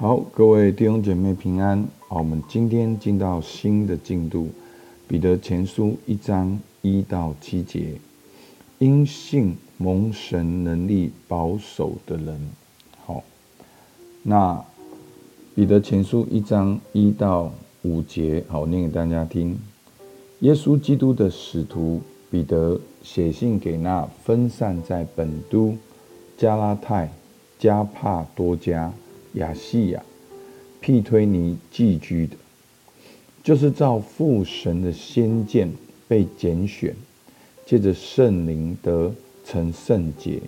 [0.00, 1.86] 好，各位弟兄姐妹平安。
[2.08, 4.48] 好，我们今天进到新的进度，
[5.06, 7.98] 彼得前书一章一到七节，
[8.78, 12.40] 因信蒙神能力保守的人。
[13.04, 13.22] 好，
[14.22, 14.64] 那
[15.54, 19.58] 彼得前书一章一到五节，好，念给大家听。
[20.38, 25.76] 耶稣基督的使徒彼得写信给那分散在本都、
[26.38, 27.12] 加拉太、
[27.58, 28.90] 加帕多家。
[29.34, 30.02] 亚细亚、
[30.80, 32.36] 庇推尼寄居的，
[33.44, 35.70] 就是照父神的先见
[36.08, 36.94] 被拣选，
[37.64, 40.40] 借着圣灵得成圣洁，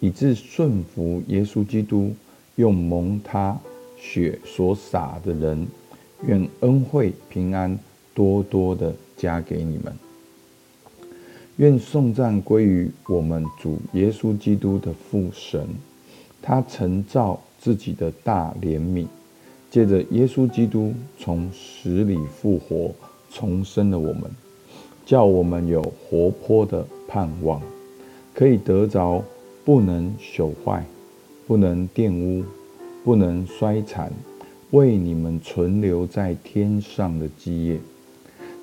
[0.00, 2.14] 以致顺服耶稣基督，
[2.56, 3.60] 用蒙他
[3.98, 5.66] 血所洒的人，
[6.26, 7.78] 愿恩惠平安
[8.14, 9.92] 多多的加给你们。
[11.56, 15.68] 愿颂赞归于我们主耶稣基督的父神，
[16.40, 17.42] 他曾造。
[17.64, 19.06] 自己的大怜悯，
[19.70, 22.94] 借着耶稣基督从死里复活
[23.30, 24.24] 重生了我们，
[25.06, 27.62] 叫我们有活泼的盼望，
[28.34, 29.24] 可以得着
[29.64, 30.84] 不能朽坏、
[31.46, 32.44] 不能玷污、
[33.02, 34.12] 不能衰残，
[34.72, 37.80] 为你们存留在天上的基业。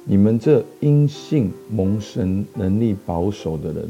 [0.06, 3.90] 你们这因信蒙神能力保守的人，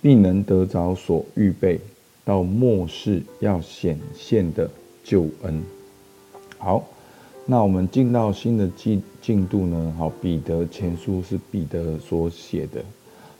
[0.00, 1.80] 必能得着所预备。
[2.30, 4.70] 到末世要显现的
[5.02, 5.60] 救恩。
[6.58, 6.86] 好，
[7.44, 9.92] 那我们进到新的进进度呢？
[9.98, 12.84] 好，彼得前书是彼得所写的。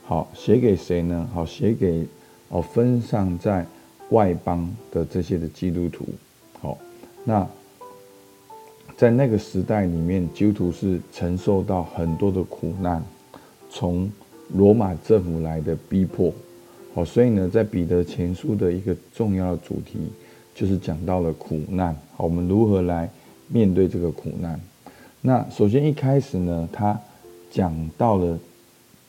[0.03, 1.25] 好，写给谁呢？
[1.33, 2.05] 好，写给
[2.49, 3.65] 哦分散在
[4.09, 6.05] 外邦的这些的基督徒。
[6.59, 6.77] 好，
[7.23, 7.47] 那
[8.97, 13.01] 在那个时代里面，基督徒是承受到很多的苦难，
[13.69, 14.11] 从
[14.49, 16.33] 罗马政府来的逼迫。
[16.93, 19.97] 好，所以呢，在彼得前书的一个重要的主题，
[20.53, 21.95] 就是讲到了苦难。
[22.17, 23.09] 好，我们如何来
[23.47, 24.59] 面对这个苦难？
[25.21, 26.99] 那首先一开始呢，他
[27.49, 28.37] 讲到了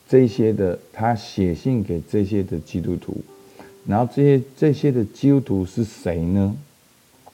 [0.09, 3.17] 这些的，他写信给这些的基督徒，
[3.85, 6.55] 然后这些这些的基督徒是谁呢？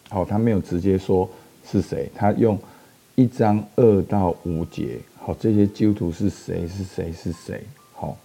[0.09, 1.29] 好，他没有直接说
[1.71, 2.59] 是谁，他用
[3.17, 6.67] 一章二到五节，好，这些基督徒是谁？
[6.67, 7.13] 是谁？
[7.13, 7.61] 是谁？
[7.93, 8.17] 好，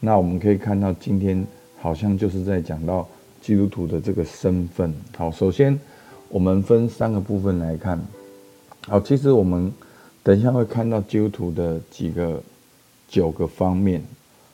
[0.00, 1.42] 那我们可以看到今天。
[1.82, 3.08] 好像就是在讲到
[3.40, 4.94] 基督徒的这个身份。
[5.16, 5.76] 好，首先
[6.28, 8.00] 我们分三个部分来看。
[8.86, 9.72] 好，其实我们
[10.22, 12.40] 等一下会看到基督徒的几个
[13.08, 14.00] 九个方面。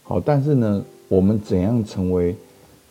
[0.04, 2.34] 好，但是呢，我们怎样成为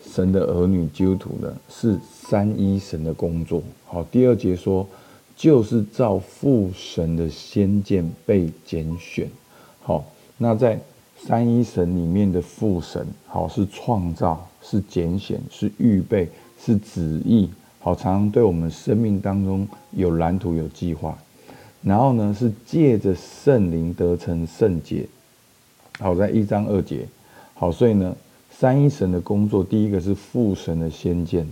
[0.05, 1.51] 神的儿女基督徒呢？
[1.67, 3.63] 是三一神的工作。
[3.87, 4.87] 好，第二节说，
[5.35, 9.27] 就是照父神的先见被拣选。
[9.81, 10.05] 好，
[10.37, 10.79] 那在。
[11.27, 17.49] 三一神里面的父神，好，是创造，是拣选，是预备，是旨意，
[17.79, 21.17] 好，常常对我们生命当中有蓝图、有计划。
[21.81, 25.05] 然后呢，是借着圣灵得成圣洁，
[25.99, 27.05] 好，在一章二节，
[27.55, 28.15] 好，所以呢，
[28.49, 31.45] 三一神的工作，第一个是父神的先见，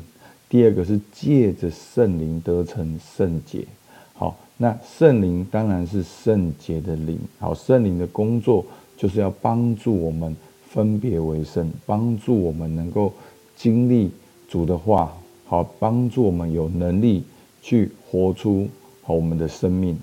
[0.48, 3.68] 第二个是借着圣灵得成圣洁，
[4.14, 8.66] 好，那圣灵当然是圣洁的灵，好，圣灵的工作。
[8.98, 10.36] 就是要帮助我们
[10.70, 13.12] 分别为圣，帮助我们能够
[13.56, 14.10] 经历
[14.48, 17.24] 主的话，好，帮助我们有能力
[17.62, 18.68] 去活出
[19.04, 19.98] 好我们的生命。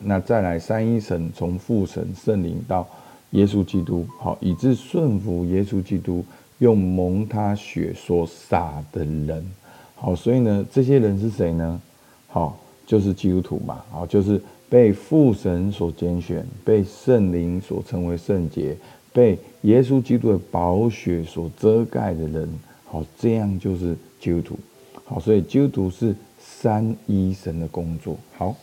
[0.00, 2.86] 那再来三一神从父神圣灵到
[3.30, 6.24] 耶稣基督，好，以致顺服耶稣基督，
[6.58, 9.46] 用蒙他血所洒的人，
[9.94, 11.80] 好，所以呢，这些人是谁呢？
[12.26, 14.42] 好，就是基督徒嘛，好，就是。
[14.72, 18.74] 被父神所拣选，被圣灵所称为圣洁，
[19.12, 22.48] 被耶稣基督的宝血所遮盖的人，
[22.86, 24.58] 好，这样就是基督徒。
[25.04, 28.16] 好，所以基督徒是三一神的工作。
[28.38, 28.56] 好，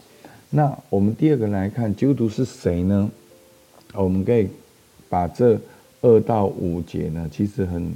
[0.49, 3.07] 那我们第二个来看，基督徒是谁呢？
[3.93, 4.47] 我们可以
[5.09, 5.59] 把这
[6.01, 7.93] 二到五节呢，其实很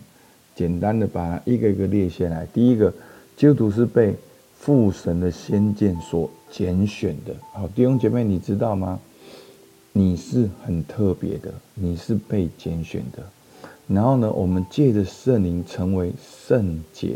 [0.53, 2.46] 简单的把它一个一个列下来。
[2.53, 2.94] 第一个，
[3.35, 4.13] 基督徒是被
[4.56, 7.34] 父神的先见所拣选的。
[7.52, 9.00] 好，弟兄姐妹，你知道吗？
[9.91, 13.23] 你是很特别的，你是被拣选的。
[13.88, 16.14] 然后呢，我们借着圣灵成为
[16.47, 17.16] 圣洁。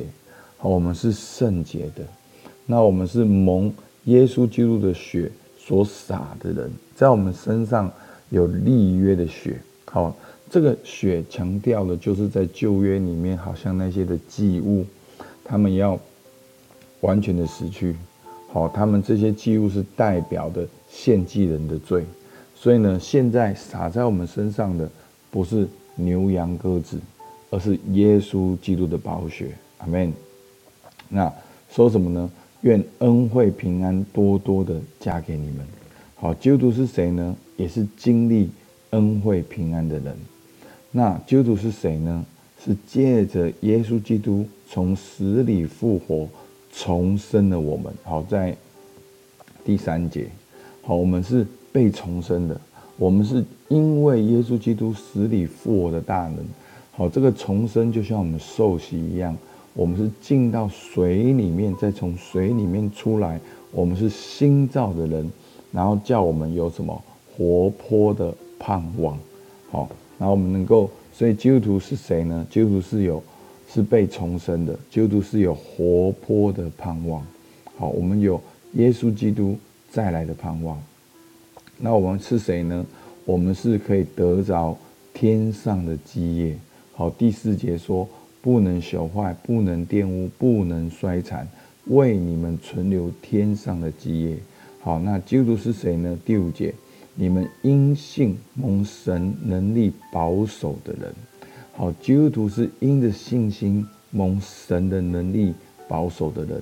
[0.57, 2.04] 好，我们是圣洁的。
[2.66, 3.72] 那我们是蒙
[4.06, 7.92] 耶稣基督的血所洒的人，在我们身上
[8.30, 9.62] 有立约的血。
[9.86, 10.18] 好，
[10.50, 14.84] 这个血强调的就是在旧约里面，好像那些的祭物，
[15.44, 16.00] 他们要。
[17.01, 17.95] 完全的失去，
[18.57, 22.04] 哦，他们这些祭物是代表的献祭人的罪，
[22.56, 24.89] 所以呢，现在洒在我们身上的
[25.30, 27.00] 不是牛羊鸽子，
[27.51, 30.12] 而是耶稣基督的宝血，阿门。
[31.07, 31.31] 那
[31.69, 32.31] 说什么呢？
[32.62, 35.57] 愿恩惠平安多多的加给你们。
[36.15, 37.36] 好，基督徒是谁呢？
[37.57, 38.50] 也是经历
[38.89, 40.18] 恩惠平安的人。
[40.89, 42.25] 那基督徒是谁呢？
[42.65, 46.27] 是借着耶稣基督从死里复活，
[46.79, 47.91] 重生了我们。
[48.03, 48.56] 好，在
[49.65, 50.27] 第三节，
[50.83, 52.59] 好，我们是被重生的。
[52.97, 56.38] 我们是因为耶稣基督死里复活的大能。
[56.91, 59.35] 好，这个重生就像我们受洗一样，
[59.74, 63.39] 我们是进到水里面，再从水里面出来，
[63.71, 65.31] 我们是新造的人，
[65.71, 67.03] 然后叫我们有什么
[67.35, 69.18] 活泼的盼望。
[69.71, 72.45] 好，然后我们能够，所以基督徒是谁呢？
[72.50, 73.21] 基督徒是有
[73.72, 77.25] 是被重生的，基督是有活泼的盼望。
[77.75, 78.42] 好，我们有
[78.74, 79.58] 耶稣基督
[79.92, 80.81] 再来的盼望。
[81.78, 82.86] 那我们是谁呢？
[83.25, 84.75] 我们是可以得着
[85.14, 86.58] 天上的基业。
[86.94, 88.08] 好，第四节说，
[88.42, 91.48] 不能朽坏，不能玷污，不能衰残，
[91.88, 94.38] 为你们存留天上的基业。
[94.80, 96.18] 好，那基督是谁呢？
[96.25, 96.74] 第五节，
[97.13, 101.13] 你们因信蒙神能力保守的人。
[101.77, 105.53] 好，基督徒是因着信心蒙神的能力
[105.88, 106.62] 保守的人。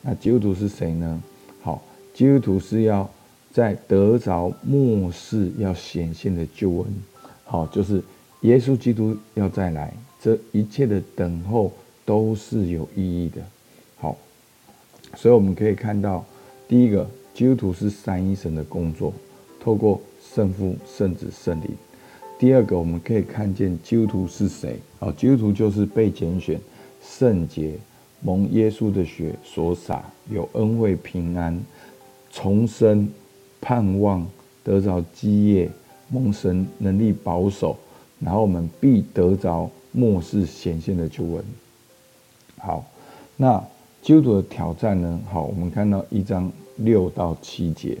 [0.00, 1.22] 那基督徒是谁呢？
[1.62, 1.80] 好，
[2.12, 3.08] 基督徒是要
[3.52, 6.86] 在得着末世要显现的救恩。
[7.44, 8.02] 好，就是。
[8.40, 9.90] 耶稣基督要再来，
[10.20, 11.72] 这一切的等候
[12.04, 13.40] 都是有意义的。
[13.96, 14.14] 好，
[15.16, 16.22] 所以我们可以看到，
[16.68, 19.14] 第一个，基督徒是三一神的工作，
[19.58, 19.98] 透过
[20.34, 21.70] 圣父、圣子、圣灵。
[22.38, 24.76] 第二个，我们可以看见基督徒是谁？
[24.98, 26.60] 好，基督徒就是被拣选、
[27.02, 27.74] 圣洁、
[28.20, 31.58] 蒙耶稣的血所洒，有恩惠、平安、
[32.32, 33.08] 重生、
[33.60, 34.26] 盼望、
[34.62, 35.70] 得着基业、
[36.08, 37.76] 蒙神能力保守。
[38.20, 41.44] 然后我们必得着末世显现的救恩。
[42.58, 42.84] 好，
[43.36, 43.62] 那
[44.02, 45.20] 基督徒的挑战呢？
[45.30, 47.98] 好，我们看到一章六到七节，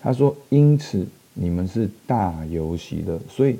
[0.00, 3.56] 他说：“因此你们是大有喜乐。”所以，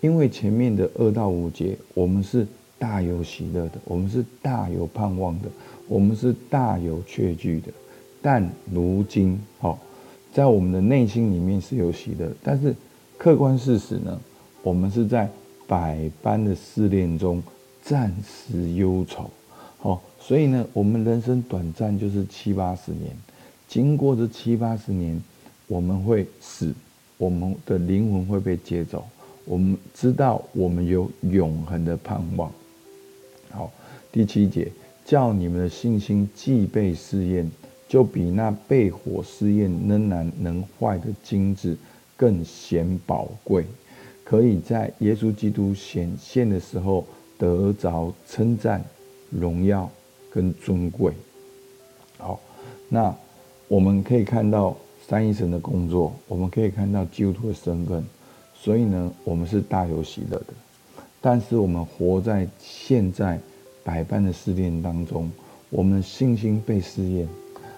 [0.00, 2.46] 因为前面的二到五节，我们是
[2.78, 5.48] 大有喜乐的，我们是大有盼望的，
[5.88, 7.72] 我们是大有确据的。
[8.22, 9.78] 但如今，好，
[10.32, 12.74] 在我们的内心里面是有喜乐，但是
[13.18, 14.20] 客观事实呢？
[14.62, 15.30] 我们是在。
[15.66, 17.42] 百般的试炼中，
[17.82, 19.30] 暂时忧愁，
[19.78, 23.16] 好，所以呢，我们人生短暂，就是七八十年。
[23.66, 25.18] 经过这七八十年，
[25.66, 26.74] 我们会死，
[27.16, 29.04] 我们的灵魂会被接走。
[29.44, 32.50] 我们知道，我们有永恒的盼望。
[33.50, 33.70] 好，
[34.10, 34.70] 第七节，
[35.04, 37.50] 叫你们的信心既被试验，
[37.86, 41.76] 就比那被火试验仍然能坏的金子
[42.16, 43.64] 更显宝贵。
[44.24, 47.06] 可以在耶稣基督显现的时候
[47.36, 48.82] 得着称赞、
[49.28, 49.90] 荣耀
[50.30, 51.12] 跟尊贵。
[52.16, 52.40] 好，
[52.88, 53.14] 那
[53.68, 54.74] 我们可以看到
[55.06, 58.02] 三一神的工作，我们可以看到基督徒的身份，
[58.54, 60.46] 所以呢，我们是大有喜乐的。
[61.20, 63.38] 但是我们活在现在
[63.82, 65.30] 百般的试炼当中，
[65.70, 67.28] 我们的信心被试验。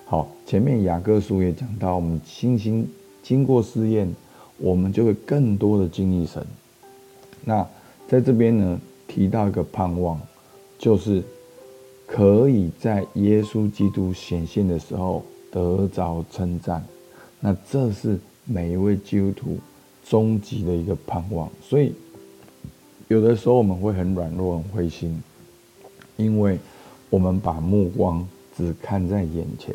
[0.04, 2.88] 好，前面雅各书也讲到，我们信心
[3.22, 4.12] 经过试验。
[4.58, 6.42] 我们就会更多的经历神。
[7.44, 7.62] 那
[8.08, 10.18] 在这边呢，提到一个盼望，
[10.78, 11.22] 就是
[12.06, 16.82] 可以在耶稣基督显现的时候得着称赞。
[17.46, 19.58] 那这是每一位基督徒
[20.04, 21.48] 终极的一个盼望。
[21.62, 21.94] 所以
[23.06, 25.22] 有的时候我们会很软弱、很灰心，
[26.16, 26.58] 因为
[27.08, 29.72] 我们把目光只看在眼前，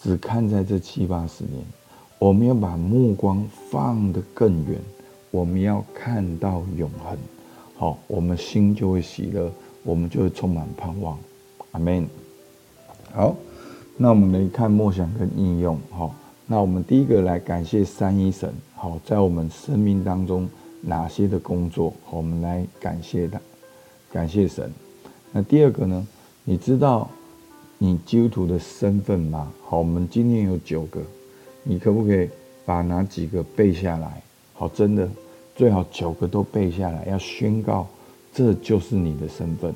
[0.00, 1.64] 只看在这七八十年。
[2.20, 4.78] 我们要把目光放得更远，
[5.32, 7.18] 我们要看到永恒。
[7.74, 9.50] 好，我们心就会喜乐，
[9.82, 11.18] 我们就会充满盼望。
[11.72, 12.08] 阿门。
[13.12, 13.34] 好，
[13.96, 15.76] 那我们来看默想跟应用。
[15.90, 16.14] 好，
[16.46, 18.52] 那我们第一个来感谢三一神。
[18.74, 20.48] 好，在我们生命当中
[20.82, 23.40] 哪些的工作，我们来感谢他，
[24.12, 24.70] 感谢神。
[25.32, 26.06] 那第二个呢？
[26.44, 27.08] 你知道
[27.78, 29.50] 你基督徒的身份吗？
[29.62, 31.00] 好，我们今天有九个。
[31.62, 32.28] 你可不可以
[32.66, 34.22] 把哪几个背下来？
[34.52, 35.08] 好，真的
[35.56, 37.86] 最好九个都背下来，要宣告
[38.34, 39.74] 这就是你的身份。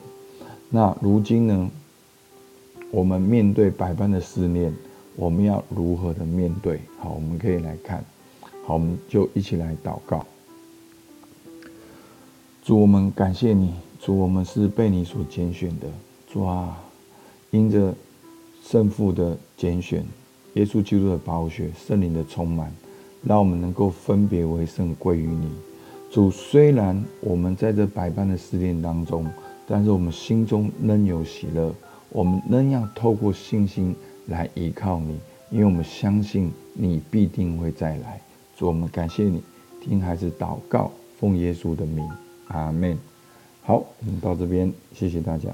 [0.69, 1.71] 那如今呢？
[2.91, 4.73] 我们面对百般的思念，
[5.19, 6.81] 我们要如何的面对？
[7.01, 8.05] 好，我们可以来看。
[8.65, 10.25] 好，我们就一起来祷告。
[12.63, 15.89] 主，我们感谢你，主，我们是被你所拣选的。
[16.33, 16.81] 主啊，
[17.51, 17.93] 因着
[18.63, 20.07] 圣父的拣选。
[20.55, 22.73] 耶稣基督的宝血，圣灵的充满，
[23.25, 25.51] 让我们能够分别为圣归于你。
[26.13, 29.27] 主，虽然我们在这百般的试炼当中，
[29.67, 31.75] 但是我们心中仍有喜乐。
[32.11, 33.95] 我们仍要透过信心
[34.29, 35.19] 来依靠你，
[35.51, 38.21] 因为我们相信你必定会再来。
[38.57, 39.43] 主，我们感谢你，
[39.83, 42.09] 听孩子祷告，奉耶稣的名，
[42.49, 42.97] 阿门。
[43.63, 45.51] 好，我们到这边，谢谢大家。